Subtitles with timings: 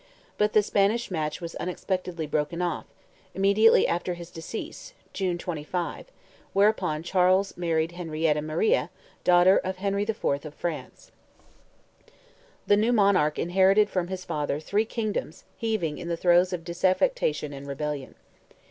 [0.39, 2.85] But the Spanish match was unexpectedly broken off,
[3.35, 6.07] immediately after his decease (June, 1625),
[6.53, 8.89] whereupon Charles married Henrietta Maria,
[9.23, 10.25] daughter of Henry IV.
[10.43, 11.11] of France.
[12.65, 17.53] The new monarch inherited from his father three kingdoms heaving in the throes of disaffection
[17.53, 18.15] and rebellion.